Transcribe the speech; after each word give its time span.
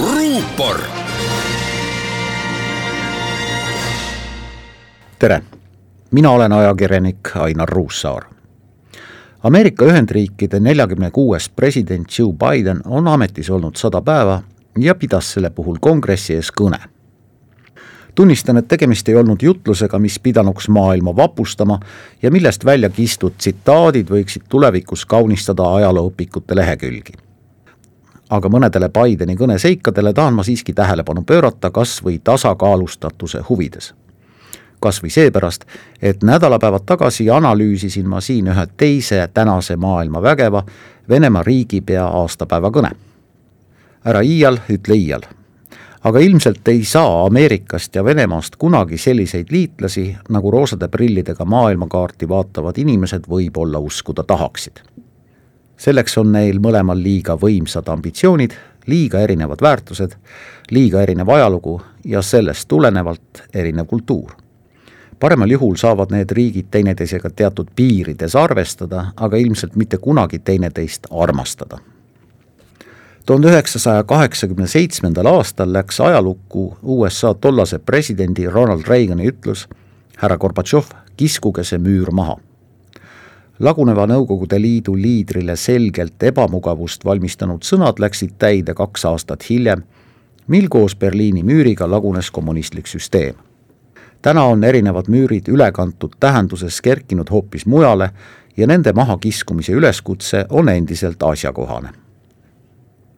ruupor. 0.00 0.80
tere, 5.18 5.42
mina 6.10 6.30
olen 6.30 6.52
ajakirjanik 6.52 7.18
Ainar 7.36 7.68
Ruussaar. 7.68 8.22
Ameerika 9.42 9.84
Ühendriikide 9.84 10.60
neljakümne 10.60 11.10
kuues 11.10 11.48
president 11.48 12.18
Joe 12.18 12.32
Biden 12.32 12.80
on 12.84 13.08
ametis 13.08 13.50
olnud 13.50 13.76
sada 13.76 14.02
päeva 14.02 14.42
ja 14.78 14.94
pidas 14.94 15.32
selle 15.32 15.50
puhul 15.50 15.76
kongressi 15.80 16.34
ees 16.34 16.50
kõne 16.60 16.78
tunnistan, 18.14 18.56
et 18.56 18.68
tegemist 18.68 19.08
ei 19.08 19.16
olnud 19.16 19.42
jutlusega, 19.42 19.98
mis 19.98 20.18
pidanuks 20.18 20.68
maailma 20.68 21.16
vapustama 21.16 21.80
ja 22.22 22.30
millest 22.30 22.64
välja 22.64 22.90
kistud 22.90 23.32
tsitaadid 23.38 24.10
võiksid 24.10 24.46
tulevikus 24.48 25.06
kaunistada 25.06 25.66
ajalooõpikute 25.74 26.56
lehekülgi. 26.56 27.12
Aga 28.34 28.50
mõnedele 28.50 28.88
Bideni 28.88 29.36
kõne 29.38 29.58
seikadele 29.58 30.12
tahan 30.12 30.34
ma 30.34 30.42
siiski 30.42 30.72
tähelepanu 30.72 31.22
pöörata 31.22 31.70
kas 31.70 32.00
või 32.04 32.18
tasakaalustatuse 32.24 33.44
huvides. 33.48 33.94
kas 34.80 35.02
või 35.02 35.10
seepärast, 35.10 35.64
et 36.02 36.22
nädalapäevad 36.22 36.82
tagasi 36.86 37.30
analüüsisin 37.30 38.08
ma 38.08 38.20
siin 38.20 38.48
ühe 38.52 38.66
teise 38.76 39.28
tänase 39.34 39.76
maailma 39.76 40.22
vägeva 40.22 40.64
Venemaa 41.08 41.42
riigipea 41.42 42.06
aastapäeva 42.06 42.70
kõne. 42.70 42.90
ära 44.04 44.20
iial, 44.20 44.58
ütle 44.68 44.94
iial 44.94 45.22
aga 46.04 46.18
ilmselt 46.18 46.68
ei 46.68 46.84
saa 46.84 47.26
Ameerikast 47.26 47.94
ja 47.94 48.04
Venemaast 48.04 48.56
kunagi 48.56 48.98
selliseid 48.98 49.46
liitlasi, 49.50 50.16
nagu 50.28 50.50
roosade 50.50 50.88
prillidega 50.88 51.44
maailmakaarti 51.44 52.28
vaatavad 52.28 52.78
inimesed 52.78 53.24
võib-olla 53.30 53.78
uskuda 53.78 54.22
tahaksid. 54.22 54.82
Selleks 55.76 56.18
on 56.18 56.32
neil 56.32 56.60
mõlemal 56.62 56.98
liiga 57.02 57.36
võimsad 57.40 57.88
ambitsioonid, 57.88 58.54
liiga 58.86 59.20
erinevad 59.20 59.62
väärtused, 59.62 60.16
liiga 60.70 61.02
erinev 61.02 61.28
ajalugu 61.28 61.80
ja 62.04 62.22
sellest 62.22 62.68
tulenevalt 62.68 63.42
erinev 63.54 63.86
kultuur. 63.86 64.30
paremal 65.20 65.50
juhul 65.50 65.76
saavad 65.76 66.10
need 66.10 66.30
riigid 66.30 66.66
teineteisega 66.70 67.30
teatud 67.30 67.68
piirides 67.76 68.34
arvestada, 68.36 69.12
aga 69.16 69.36
ilmselt 69.36 69.76
mitte 69.76 69.96
kunagi 69.96 70.38
teineteist 70.38 71.06
armastada 71.10 71.78
tuhande 73.26 73.48
üheksasaja 73.48 74.04
kaheksakümne 74.04 74.66
seitsmendal 74.66 75.26
aastal 75.26 75.72
läks 75.72 76.00
ajalukku 76.00 76.76
USA 76.82 77.34
tollase 77.34 77.78
presidendi 77.78 78.50
Ronald 78.50 78.84
Reagani 78.88 79.28
ütlus 79.28 79.68
härra 80.16 80.36
Gorbatšov, 80.38 80.84
kiskuge 81.16 81.64
see 81.64 81.78
müür 81.78 82.10
maha. 82.12 82.36
Laguneva 83.58 84.06
Nõukogude 84.06 84.60
Liidu 84.60 84.96
liidrile 84.96 85.56
selgelt 85.56 86.22
ebamugavust 86.22 87.04
valmistanud 87.04 87.62
sõnad 87.62 88.00
läksid 88.02 88.34
täide 88.38 88.74
kaks 88.74 89.04
aastat 89.04 89.46
hiljem, 89.50 89.82
mil 90.46 90.68
koos 90.68 90.96
Berliini 90.96 91.42
müüriga 91.42 91.90
lagunes 91.90 92.30
kommunistlik 92.30 92.86
süsteem. 92.86 93.34
täna 94.22 94.44
on 94.44 94.64
erinevad 94.64 95.08
müürid 95.08 95.48
ülekantud 95.48 96.12
tähenduses 96.20 96.80
kerkinud 96.80 97.30
hoopis 97.30 97.66
mujale 97.66 98.10
ja 98.56 98.66
nende 98.66 98.92
mahakiskumise 98.92 99.72
üleskutse 99.72 100.46
on 100.50 100.68
endiselt 100.68 101.22
asjakohane 101.22 102.04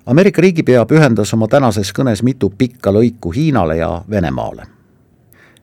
Ameerika 0.07 0.43
riigipea 0.43 0.85
pühendas 0.87 1.33
oma 1.35 1.49
tänases 1.51 1.89
kõnes 1.91 2.21
mitu 2.23 2.53
pikka 2.59 2.93
lõiku 2.95 3.33
Hiinale 3.35 3.77
ja 3.77 4.05
Venemaale. 4.11 4.76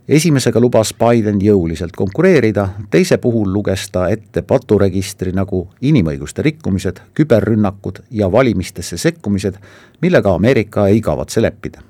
Esimesega 0.07 0.59
lubas 0.59 0.93
Biden 0.93 1.41
jõuliselt 1.41 1.95
konkureerida, 1.95 2.67
teise 2.91 3.17
puhul 3.17 3.53
luges 3.53 3.87
ta 3.91 4.07
ette 4.11 4.41
paturegistri 4.41 5.31
nagu 5.31 5.67
inimõiguste 5.81 6.43
rikkumised, 6.43 6.99
küberrünnakud 7.13 8.03
ja 8.11 8.31
valimistesse 8.31 8.97
sekkumised, 8.97 9.57
millega 10.01 10.35
Ameerika 10.35 10.87
ei 10.87 11.01
kavatse 11.01 11.41
leppida. 11.41 11.81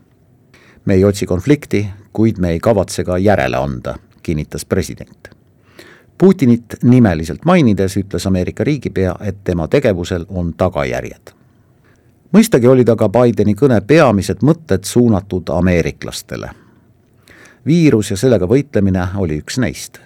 me 0.85 0.93
ei 0.93 1.05
otsi 1.05 1.25
konflikti, 1.25 1.87
kuid 2.13 2.37
me 2.37 2.49
ei 2.51 2.59
kavatse 2.59 3.03
ka 3.03 3.17
järele 3.17 3.57
anda, 3.57 3.95
kinnitas 4.23 4.65
president 4.65 5.29
Putinit 6.17 6.75
nimeliselt 6.83 7.45
mainides 7.45 7.97
ütles 7.97 8.27
Ameerika 8.27 8.63
riigipea, 8.63 9.15
et 9.21 9.43
tema 9.43 9.67
tegevusel 9.67 10.25
on 10.29 10.53
tagajärjed 10.53 11.43
mõistagi 12.33 12.67
olid 12.67 12.89
aga 12.89 13.09
Bideni 13.13 13.53
kõne 13.53 13.79
peamised 13.87 14.41
mõtted 14.41 14.83
suunatud 14.89 15.49
ameeriklastele. 15.53 16.62
Viirus 17.65 18.11
ja 18.11 18.17
sellega 18.17 18.47
võitlemine 18.47 19.07
oli 19.17 19.39
üks 19.41 19.59
neist. 19.59 19.99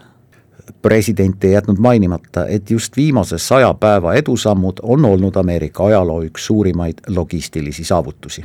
president 0.81 1.44
ei 1.44 1.51
jätnud 1.51 1.79
mainimata, 1.79 2.45
et 2.47 2.72
just 2.72 2.97
viimase 2.97 3.38
saja 3.38 3.73
päeva 3.73 4.13
edusammud 4.13 4.79
on 4.84 5.06
olnud 5.06 5.35
Ameerika 5.35 5.85
ajaloo 5.85 6.23
üks 6.23 6.45
suurimaid 6.45 7.01
logistilisi 7.07 7.84
saavutusi. 7.84 8.44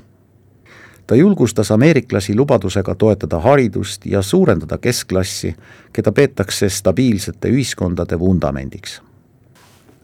ta 1.06 1.14
julgustas 1.14 1.70
ameeriklasi 1.70 2.36
lubadusega 2.36 2.94
toetada 2.94 3.38
haridust 3.38 4.06
ja 4.06 4.22
suurendada 4.22 4.78
keskklassi, 4.78 5.56
keda 5.92 6.12
peetakse 6.12 6.68
stabiilsete 6.68 7.48
ühiskondade 7.48 8.18
vundamendiks 8.18 9.02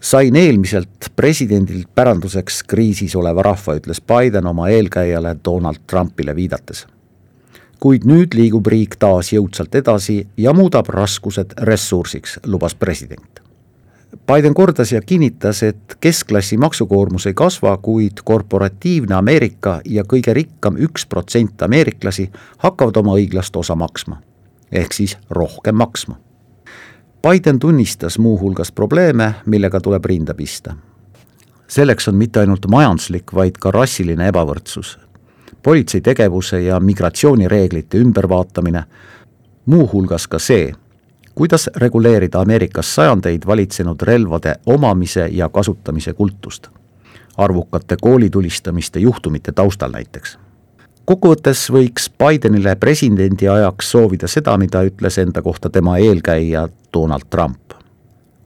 sain 0.01 0.37
eelmiselt 0.37 1.11
presidendilt 1.17 1.89
päranduseks 1.95 2.63
kriisis 2.63 3.17
oleva 3.17 3.43
rahva, 3.43 3.75
ütles 3.75 4.01
Biden 4.01 4.47
oma 4.47 4.69
eelkäijale 4.69 5.37
Donald 5.45 5.77
Trumpile 5.87 6.37
viidates. 6.37 6.87
Kuid 7.81 8.07
nüüd 8.09 8.35
liigub 8.35 8.67
riik 8.67 8.97
taas 8.99 9.33
jõudsalt 9.33 9.75
edasi 9.75 10.27
ja 10.37 10.53
muudab 10.53 10.89
raskused 10.89 11.55
ressursiks, 11.69 12.39
lubas 12.47 12.75
president. 12.75 13.43
Biden 14.27 14.55
kordas 14.55 14.93
ja 14.93 15.01
kinnitas, 15.01 15.63
et 15.63 15.97
keskklassi 16.01 16.57
maksukoormus 16.57 17.27
ei 17.27 17.35
kasva, 17.35 17.77
kuid 17.77 18.23
korporatiivne 18.25 19.15
Ameerika 19.15 19.81
ja 19.85 20.05
kõige 20.05 20.35
rikkam 20.35 20.81
üks 20.81 21.07
protsent 21.07 21.63
ameeriklasi 21.63 22.31
hakkavad 22.65 22.97
oma 22.97 23.19
õiglast 23.21 23.57
osa 23.57 23.75
maksma. 23.75 24.23
ehk 24.73 24.93
siis 24.93 25.17
rohkem 25.31 25.75
maksma 25.75 26.19
Biden 27.23 27.59
tunnistas 27.59 28.19
muuhulgas 28.19 28.73
probleeme, 28.73 29.35
millega 29.47 29.81
tuleb 29.81 30.05
rinda 30.05 30.35
pista. 30.35 30.75
selleks 31.69 32.09
on 32.09 32.15
mitte 32.15 32.41
ainult 32.41 32.67
majanduslik, 32.67 33.35
vaid 33.35 33.59
ka 33.61 33.71
rassiline 33.71 34.29
ebavõrdsus, 34.29 34.99
politsei 35.63 36.01
tegevuse 36.01 36.61
ja 36.61 36.81
migratsioonireeglite 36.81 37.99
ümbervaatamine, 37.99 38.85
muuhulgas 39.67 40.27
ka 40.27 40.39
see, 40.39 40.73
kuidas 41.35 41.71
reguleerida 41.77 42.41
Ameerikas 42.41 42.95
sajandeid 42.95 43.47
valitsenud 43.47 44.03
relvade 44.03 44.55
omamise 44.67 45.29
ja 45.33 45.49
kasutamise 45.49 46.13
kultust, 46.13 46.69
arvukate 47.37 47.97
koolitulistamiste 48.01 49.01
juhtumite 49.01 49.53
taustal 49.53 49.91
näiteks 49.91 50.39
kokkuvõttes 51.09 51.63
võiks 51.73 52.11
Bidenile 52.21 52.75
presidendi 52.77 53.49
ajaks 53.49 53.95
soovida 53.95 54.29
seda, 54.29 54.57
mida 54.61 54.83
ütles 54.85 55.17
enda 55.23 55.41
kohta 55.43 55.71
tema 55.73 55.97
eelkäija 55.99 56.69
Donald 56.93 57.31
Trump. 57.31 57.73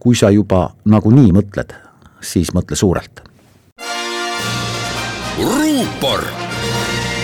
kui 0.03 0.17
sa 0.19 0.31
juba 0.35 0.73
nagunii 0.85 1.31
mõtled, 1.31 1.75
siis 2.21 2.51
mõtle 2.55 2.77
suurelt. 2.77 3.23
ruupor 5.39 6.52
Thank 6.65 7.17
you. 7.17 7.22